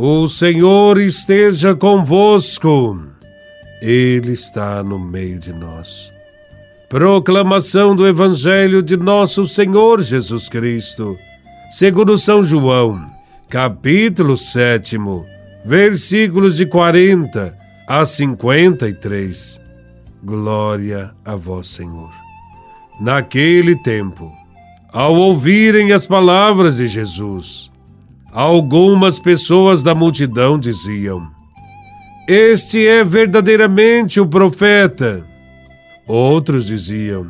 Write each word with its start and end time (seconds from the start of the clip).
O 0.00 0.28
Senhor 0.28 1.00
esteja 1.00 1.74
convosco, 1.74 2.96
Ele 3.82 4.30
está 4.30 4.80
no 4.80 4.96
meio 4.96 5.40
de 5.40 5.52
nós. 5.52 6.12
Proclamação 6.88 7.96
do 7.96 8.06
Evangelho 8.06 8.80
de 8.80 8.96
Nosso 8.96 9.44
Senhor 9.44 10.00
Jesus 10.00 10.48
Cristo, 10.48 11.18
segundo 11.68 12.16
São 12.16 12.44
João, 12.44 13.10
capítulo 13.48 14.36
7, 14.36 14.96
versículos 15.64 16.54
de 16.54 16.64
40 16.64 17.52
a 17.88 18.06
53. 18.06 19.60
Glória 20.22 21.10
a 21.24 21.34
Vós, 21.34 21.66
Senhor. 21.66 22.12
Naquele 23.00 23.74
tempo, 23.82 24.30
ao 24.92 25.16
ouvirem 25.16 25.90
as 25.90 26.06
palavras 26.06 26.76
de 26.76 26.86
Jesus, 26.86 27.72
Algumas 28.32 29.18
pessoas 29.18 29.82
da 29.82 29.94
multidão 29.94 30.58
diziam: 30.58 31.30
Este 32.28 32.86
é 32.86 33.02
verdadeiramente 33.02 34.20
o 34.20 34.26
profeta. 34.26 35.24
Outros 36.06 36.66
diziam: 36.66 37.28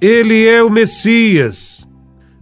Ele 0.00 0.46
é 0.46 0.62
o 0.62 0.70
Messias. 0.70 1.86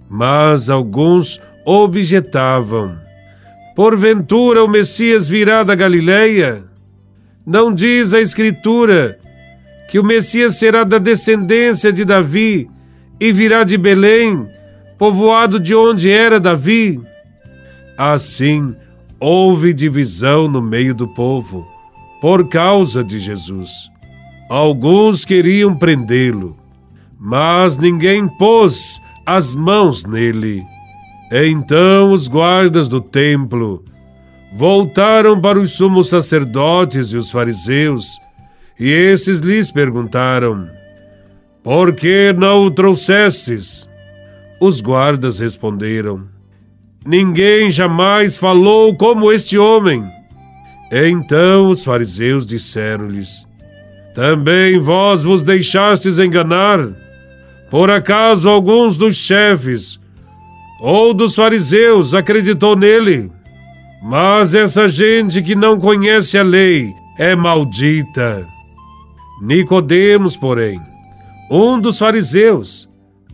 Mas 0.09 0.69
alguns 0.69 1.41
objetavam: 1.65 2.99
Porventura 3.75 4.63
o 4.63 4.69
Messias 4.69 5.27
virá 5.27 5.65
da 5.65 5.75
Galileia? 5.75 6.65
Não 7.47 7.75
diz 7.75 8.13
a 8.13 8.21
Escritura 8.21 9.19
que 9.91 9.99
o 9.99 10.05
Messias 10.05 10.59
será 10.59 10.85
da 10.85 10.99
descendência 10.99 11.91
de 11.91 12.05
Davi 12.05 12.69
e 13.19 13.33
virá 13.33 13.65
de 13.65 13.79
Belém, 13.79 14.47
povoado 14.99 15.59
de 15.59 15.75
onde 15.75 16.11
era 16.11 16.39
Davi? 16.39 17.01
Assim, 17.99 18.77
houve 19.19 19.75
divisão 19.75 20.47
no 20.47 20.63
meio 20.63 20.95
do 20.95 21.09
povo, 21.09 21.67
por 22.21 22.49
causa 22.49 23.03
de 23.03 23.19
Jesus. 23.19 23.91
Alguns 24.49 25.25
queriam 25.25 25.77
prendê-lo, 25.77 26.57
mas 27.19 27.77
ninguém 27.77 28.29
pôs 28.39 29.01
as 29.27 29.53
mãos 29.53 30.05
nele. 30.05 30.63
Então 31.33 32.13
os 32.13 32.29
guardas 32.29 32.87
do 32.87 33.01
templo 33.01 33.85
voltaram 34.55 35.41
para 35.41 35.59
os 35.59 35.73
sumos 35.73 36.09
sacerdotes 36.09 37.09
e 37.09 37.17
os 37.17 37.33
fariseus, 37.33 38.21
e 38.79 38.89
esses 38.89 39.41
lhes 39.41 39.73
perguntaram: 39.73 40.71
Por 41.65 41.93
que 41.93 42.33
não 42.33 42.65
o 42.65 42.71
trouxestes? 42.71 43.89
Os 44.61 44.81
guardas 44.81 45.41
responderam: 45.41 46.38
Ninguém 47.09 47.71
jamais 47.71 48.37
falou 48.37 48.95
como 48.95 49.33
este 49.33 49.57
homem. 49.57 50.05
Então 50.93 51.71
os 51.71 51.83
fariseus 51.83 52.45
disseram-lhes: 52.45 53.47
Também 54.15 54.79
vós 54.79 55.23
vos 55.23 55.43
deixastes 55.43 56.19
enganar? 56.19 56.81
Por 57.71 57.91
acaso 57.91 58.47
alguns 58.47 58.99
dos 58.99 59.17
chefes 59.17 59.99
ou 60.83 61.15
dos 61.15 61.35
fariseus 61.35 62.13
acreditou 62.13 62.77
nele? 62.77 63.33
Mas 64.03 64.53
essa 64.53 64.87
gente 64.87 65.41
que 65.41 65.55
não 65.55 65.81
conhece 65.81 66.37
a 66.37 66.43
lei 66.43 66.93
é 67.19 67.35
maldita. 67.35 68.47
Nicodemos, 69.41 70.37
porém, 70.37 70.79
um 71.51 71.81
dos 71.81 71.99
fariseus, 71.99 72.87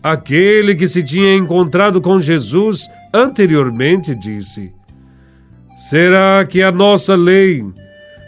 aquele 0.05 0.75
que 0.75 0.87
se 0.87 1.03
tinha 1.03 1.35
encontrado 1.35 1.99
com 1.99 2.21
Jesus 2.21 2.87
anteriormente 3.13 4.15
disse: 4.15 4.71
Será 5.79 6.45
que 6.47 6.63
a 6.63 6.71
nossa 6.71 7.17
lei 7.17 7.65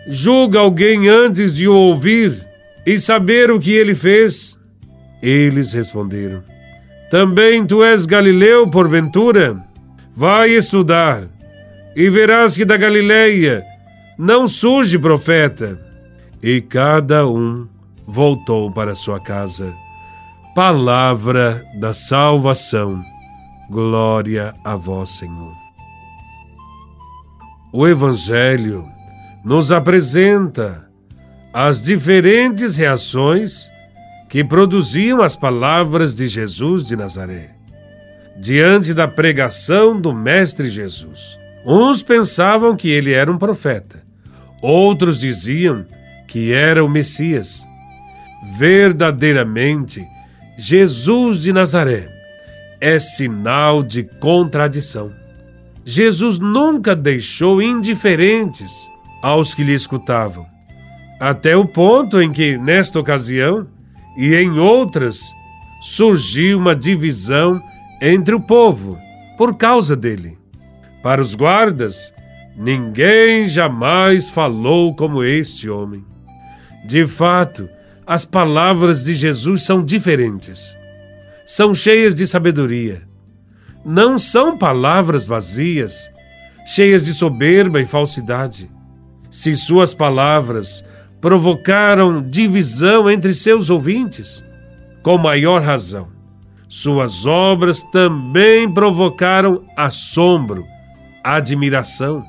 julga 0.08 0.58
alguém 0.58 1.06
antes 1.06 1.54
de 1.54 1.68
o 1.68 1.74
ouvir 1.74 2.46
e 2.86 2.98
saber 2.98 3.50
o 3.50 3.60
que 3.60 3.72
ele 3.72 3.94
fez? 3.94 4.58
Eles 5.22 5.74
responderam: 5.74 6.42
Também 7.10 7.66
tu 7.66 7.84
és 7.84 8.06
Galileu, 8.06 8.66
porventura? 8.68 9.62
Vai 10.16 10.52
estudar 10.52 11.24
e 11.94 12.08
verás 12.08 12.56
que 12.56 12.64
da 12.64 12.78
Galileia 12.78 13.62
não 14.18 14.48
surge 14.48 14.98
profeta. 14.98 15.78
E 16.42 16.60
cada 16.60 17.26
um 17.26 17.66
voltou 18.06 18.70
para 18.70 18.94
sua 18.94 19.18
casa. 19.18 19.74
Palavra 20.56 21.66
da 21.74 21.92
salvação. 21.92 23.04
Glória 23.68 24.54
a 24.64 24.74
vós, 24.74 25.10
Senhor. 25.10 25.52
O 27.70 27.86
Evangelho 27.86 28.88
nos 29.44 29.70
apresenta 29.70 30.88
as 31.52 31.82
diferentes 31.82 32.78
reações 32.78 33.70
que 34.30 34.42
produziam 34.42 35.20
as 35.20 35.36
palavras 35.36 36.14
de 36.14 36.26
Jesus 36.26 36.82
de 36.82 36.96
Nazaré 36.96 37.50
diante 38.40 38.94
da 38.94 39.06
pregação 39.06 40.00
do 40.00 40.14
Mestre 40.14 40.70
Jesus. 40.70 41.36
Uns 41.66 42.02
pensavam 42.02 42.74
que 42.74 42.88
ele 42.88 43.12
era 43.12 43.30
um 43.30 43.36
profeta, 43.36 44.02
outros 44.62 45.20
diziam 45.20 45.84
que 46.26 46.50
era 46.50 46.82
o 46.82 46.88
Messias. 46.88 47.68
Verdadeiramente, 48.56 50.15
Jesus 50.58 51.42
de 51.42 51.52
Nazaré 51.52 52.08
é 52.80 52.98
sinal 52.98 53.82
de 53.82 54.02
contradição. 54.02 55.12
Jesus 55.84 56.38
nunca 56.38 56.96
deixou 56.96 57.60
indiferentes 57.60 58.72
aos 59.22 59.54
que 59.54 59.62
lhe 59.62 59.74
escutavam, 59.74 60.46
até 61.20 61.54
o 61.54 61.66
ponto 61.66 62.22
em 62.22 62.32
que, 62.32 62.56
nesta 62.56 62.98
ocasião 62.98 63.66
e 64.16 64.34
em 64.34 64.58
outras, 64.58 65.20
surgiu 65.82 66.58
uma 66.58 66.74
divisão 66.74 67.62
entre 68.00 68.34
o 68.34 68.40
povo 68.40 68.98
por 69.36 69.56
causa 69.56 69.94
dele. 69.94 70.38
Para 71.02 71.20
os 71.20 71.34
guardas, 71.34 72.14
ninguém 72.56 73.46
jamais 73.46 74.30
falou 74.30 74.94
como 74.94 75.22
este 75.22 75.68
homem. 75.68 76.02
De 76.86 77.06
fato, 77.06 77.68
as 78.06 78.24
palavras 78.24 79.02
de 79.02 79.14
Jesus 79.14 79.62
são 79.62 79.84
diferentes 79.84 80.76
são 81.46 81.72
cheias 81.72 82.12
de 82.12 82.26
sabedoria. 82.26 83.02
Não 83.84 84.18
são 84.18 84.58
palavras 84.58 85.24
vazias, 85.24 86.10
cheias 86.66 87.04
de 87.04 87.14
soberba 87.14 87.80
e 87.80 87.86
falsidade. 87.86 88.68
Se 89.30 89.54
suas 89.54 89.94
palavras 89.94 90.84
provocaram 91.20 92.20
divisão 92.20 93.08
entre 93.08 93.32
seus 93.32 93.70
ouvintes, 93.70 94.44
com 95.04 95.16
maior 95.16 95.62
razão, 95.62 96.08
suas 96.68 97.24
obras 97.24 97.80
também 97.92 98.68
provocaram 98.68 99.62
assombro, 99.76 100.66
admiração, 101.22 102.24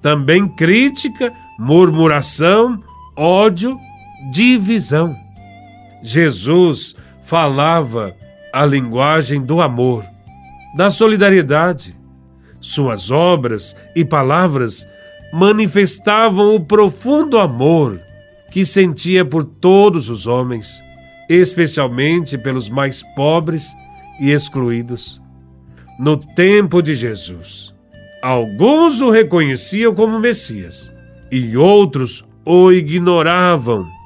também 0.00 0.48
crítica, 0.48 1.34
murmuração, 1.58 2.82
ódio, 3.14 3.78
divisão. 4.30 5.16
Jesus 6.02 6.94
falava 7.22 8.14
a 8.52 8.64
linguagem 8.64 9.42
do 9.42 9.60
amor, 9.60 10.04
da 10.76 10.90
solidariedade. 10.90 11.96
Suas 12.60 13.10
obras 13.10 13.76
e 13.94 14.04
palavras 14.04 14.86
manifestavam 15.32 16.54
o 16.54 16.60
profundo 16.60 17.38
amor 17.38 18.00
que 18.50 18.64
sentia 18.64 19.24
por 19.24 19.44
todos 19.44 20.08
os 20.08 20.26
homens, 20.26 20.82
especialmente 21.28 22.38
pelos 22.38 22.68
mais 22.68 23.02
pobres 23.14 23.72
e 24.18 24.30
excluídos. 24.30 25.20
No 25.98 26.16
tempo 26.16 26.80
de 26.80 26.94
Jesus, 26.94 27.74
alguns 28.22 29.00
o 29.00 29.10
reconheciam 29.10 29.94
como 29.94 30.18
Messias 30.18 30.92
e 31.30 31.56
outros 31.56 32.24
o 32.44 32.72
ignoravam 32.72 33.97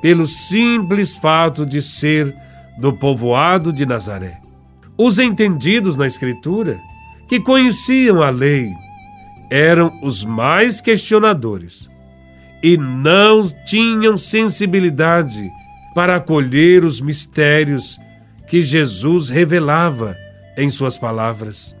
pelo 0.00 0.26
simples 0.26 1.14
fato 1.14 1.66
de 1.66 1.82
ser 1.82 2.34
do 2.78 2.92
povoado 2.92 3.72
de 3.72 3.84
Nazaré. 3.84 4.40
Os 4.96 5.18
entendidos 5.18 5.96
na 5.96 6.06
Escritura, 6.06 6.78
que 7.28 7.40
conheciam 7.40 8.22
a 8.22 8.30
lei, 8.30 8.72
eram 9.50 9.98
os 10.02 10.24
mais 10.24 10.80
questionadores 10.80 11.88
e 12.62 12.76
não 12.76 13.42
tinham 13.64 14.18
sensibilidade 14.18 15.50
para 15.94 16.16
acolher 16.16 16.84
os 16.84 17.00
mistérios 17.00 17.98
que 18.46 18.62
Jesus 18.62 19.28
revelava 19.28 20.16
em 20.56 20.68
suas 20.70 20.98
palavras. 20.98 21.76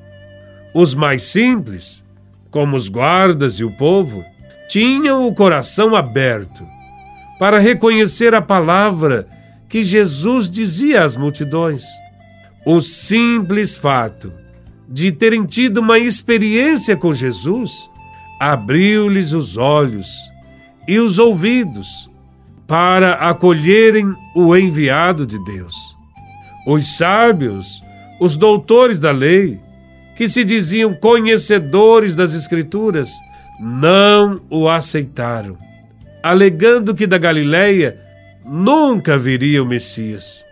Os 0.74 0.94
mais 0.94 1.24
simples, 1.24 2.04
como 2.50 2.76
os 2.76 2.88
guardas 2.88 3.54
e 3.54 3.64
o 3.64 3.70
povo, 3.76 4.24
tinham 4.68 5.26
o 5.26 5.34
coração 5.34 5.94
aberto 5.94 6.66
para 7.38 7.58
reconhecer 7.58 8.34
a 8.34 8.42
palavra 8.42 9.28
que 9.68 9.84
Jesus 9.84 10.48
dizia 10.48 11.04
às 11.04 11.16
multidões. 11.16 11.84
O 12.66 12.80
simples 12.80 13.76
fato 13.76 14.32
de 14.88 15.12
terem 15.12 15.44
tido 15.44 15.78
uma 15.78 15.98
experiência 15.98 16.96
com 16.96 17.12
Jesus 17.12 17.90
abriu-lhes 18.40 19.32
os 19.32 19.56
olhos 19.56 20.08
e 20.86 20.98
os 20.98 21.18
ouvidos 21.18 22.08
para 22.66 23.14
acolherem 23.14 24.14
o 24.34 24.56
enviado 24.56 25.26
de 25.26 25.42
Deus. 25.44 25.74
Os 26.66 26.96
sábios, 26.96 27.82
os 28.20 28.36
doutores 28.36 28.98
da 28.98 29.10
lei, 29.10 29.58
que 30.16 30.28
se 30.28 30.44
diziam 30.44 30.94
conhecedores 30.94 32.14
das 32.14 32.34
Escrituras, 32.34 33.10
não 33.60 34.40
o 34.50 34.68
aceitaram, 34.68 35.56
alegando 36.22 36.94
que 36.94 37.06
da 37.06 37.18
Galileia 37.18 37.98
nunca 38.44 39.18
viria 39.18 39.62
o 39.62 39.66
Messias. 39.66 40.44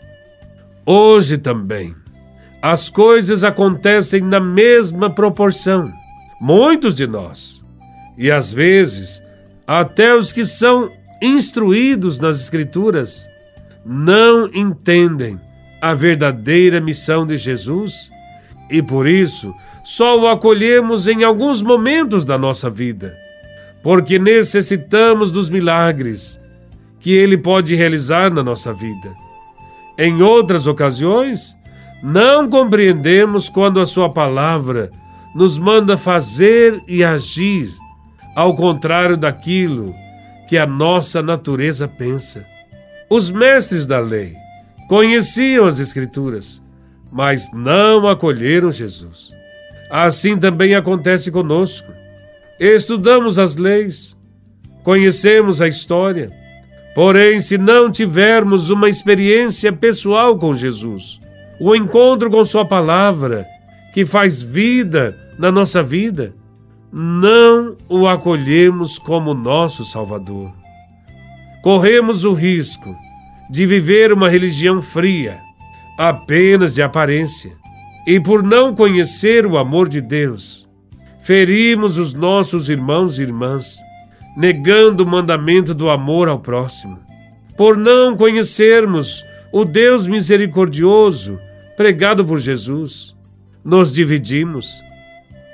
Hoje 0.84 1.38
também, 1.38 1.94
as 2.62 2.88
coisas 2.88 3.42
acontecem 3.44 4.20
na 4.20 4.40
mesma 4.40 5.10
proporção. 5.10 5.92
Muitos 6.40 6.94
de 6.94 7.06
nós, 7.06 7.64
e 8.16 8.30
às 8.30 8.52
vezes 8.52 9.22
até 9.66 10.14
os 10.14 10.32
que 10.32 10.44
são 10.44 10.90
instruídos 11.20 12.18
nas 12.18 12.40
Escrituras, 12.40 13.26
não 13.84 14.48
entendem 14.52 15.40
a 15.80 15.92
verdadeira 15.94 16.80
missão 16.80 17.26
de 17.26 17.36
Jesus 17.36 18.10
e 18.70 18.82
por 18.82 19.06
isso 19.06 19.54
só 19.84 20.20
o 20.20 20.26
acolhemos 20.26 21.06
em 21.06 21.22
alguns 21.22 21.62
momentos 21.62 22.24
da 22.24 22.36
nossa 22.36 22.68
vida, 22.68 23.16
porque 23.86 24.18
necessitamos 24.18 25.30
dos 25.30 25.48
milagres 25.48 26.40
que 26.98 27.12
ele 27.12 27.38
pode 27.38 27.76
realizar 27.76 28.34
na 28.34 28.42
nossa 28.42 28.72
vida. 28.72 29.14
Em 29.96 30.22
outras 30.22 30.66
ocasiões, 30.66 31.56
não 32.02 32.50
compreendemos 32.50 33.48
quando 33.48 33.78
a 33.78 33.86
sua 33.86 34.10
palavra 34.10 34.90
nos 35.36 35.56
manda 35.56 35.96
fazer 35.96 36.82
e 36.88 37.04
agir 37.04 37.70
ao 38.34 38.56
contrário 38.56 39.16
daquilo 39.16 39.94
que 40.48 40.58
a 40.58 40.66
nossa 40.66 41.22
natureza 41.22 41.86
pensa. 41.86 42.44
Os 43.08 43.30
mestres 43.30 43.86
da 43.86 44.00
lei 44.00 44.34
conheciam 44.88 45.64
as 45.64 45.78
Escrituras, 45.78 46.60
mas 47.12 47.48
não 47.52 48.08
acolheram 48.08 48.72
Jesus. 48.72 49.32
Assim 49.88 50.36
também 50.36 50.74
acontece 50.74 51.30
conosco. 51.30 51.95
Estudamos 52.58 53.38
as 53.38 53.56
leis, 53.56 54.16
conhecemos 54.82 55.60
a 55.60 55.68
história, 55.68 56.30
porém, 56.94 57.38
se 57.38 57.58
não 57.58 57.90
tivermos 57.90 58.70
uma 58.70 58.88
experiência 58.88 59.70
pessoal 59.72 60.38
com 60.38 60.54
Jesus, 60.54 61.20
o 61.60 61.76
encontro 61.76 62.30
com 62.30 62.42
Sua 62.44 62.64
palavra, 62.64 63.46
que 63.92 64.06
faz 64.06 64.42
vida 64.42 65.18
na 65.38 65.52
nossa 65.52 65.82
vida, 65.82 66.34
não 66.90 67.76
o 67.90 68.06
acolhemos 68.08 68.98
como 68.98 69.34
nosso 69.34 69.84
Salvador. 69.84 70.50
Corremos 71.62 72.24
o 72.24 72.32
risco 72.32 72.96
de 73.50 73.66
viver 73.66 74.12
uma 74.12 74.30
religião 74.30 74.80
fria, 74.80 75.38
apenas 75.98 76.74
de 76.74 76.80
aparência, 76.80 77.52
e 78.06 78.18
por 78.18 78.42
não 78.42 78.74
conhecer 78.74 79.44
o 79.44 79.58
amor 79.58 79.88
de 79.88 80.00
Deus, 80.00 80.65
ferimos 81.26 81.98
os 81.98 82.14
nossos 82.14 82.68
irmãos 82.68 83.18
e 83.18 83.22
irmãs, 83.22 83.78
negando 84.36 85.02
o 85.02 85.06
mandamento 85.06 85.74
do 85.74 85.90
amor 85.90 86.28
ao 86.28 86.38
próximo. 86.38 87.00
Por 87.56 87.76
não 87.76 88.16
conhecermos 88.16 89.24
o 89.52 89.64
Deus 89.64 90.06
misericordioso 90.06 91.36
pregado 91.76 92.24
por 92.24 92.38
Jesus, 92.38 93.12
nos 93.64 93.90
dividimos 93.90 94.80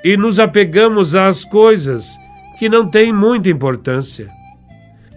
e 0.03 0.15
nos 0.15 0.37
apegamos 0.37 1.15
às 1.15 1.43
coisas 1.43 2.19
que 2.59 2.69
não 2.69 2.87
têm 2.87 3.11
muita 3.11 3.49
importância. 3.49 4.29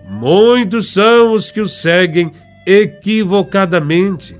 Muitos 0.08 0.90
são 0.90 1.34
os 1.34 1.52
que 1.52 1.60
o 1.60 1.68
seguem 1.68 2.32
equivocadamente, 2.66 4.34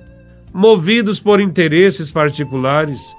movidos 0.51 1.21
por 1.21 1.43
interesses 1.43 2.11
particulares 2.11 3.15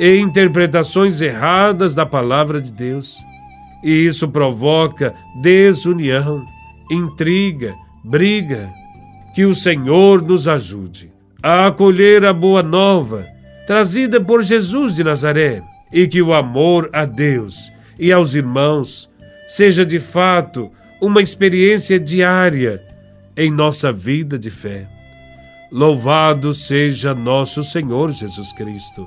e 0.00 0.18
interpretações 0.18 1.20
erradas 1.20 1.94
da 1.94 2.06
palavra 2.06 2.58
de 2.58 2.72
Deus. 2.72 3.18
E 3.84 3.90
isso 4.06 4.26
provoca 4.26 5.14
desunião, 5.42 6.42
intriga, 6.90 7.74
briga. 8.02 8.70
Que 9.34 9.44
o 9.44 9.54
Senhor 9.54 10.22
nos 10.22 10.48
ajude 10.48 11.12
a 11.42 11.66
acolher 11.66 12.24
a 12.24 12.32
boa 12.32 12.62
nova 12.62 13.26
trazida 13.66 14.20
por 14.20 14.42
Jesus 14.42 14.94
de 14.94 15.04
Nazaré 15.04 15.62
e 15.92 16.08
que 16.08 16.20
o 16.20 16.32
amor 16.32 16.88
a 16.92 17.04
Deus 17.04 17.70
e 17.98 18.10
aos 18.10 18.34
irmãos 18.34 19.08
seja 19.46 19.84
de 19.84 20.00
fato 20.00 20.70
uma 21.00 21.22
experiência 21.22 22.00
diária 22.00 22.82
em 23.36 23.50
nossa 23.50 23.92
vida 23.92 24.38
de 24.38 24.50
fé. 24.50 24.88
Louvado 25.70 26.52
seja 26.52 27.14
nosso 27.14 27.62
Senhor 27.62 28.10
Jesus 28.10 28.52
Cristo, 28.52 29.06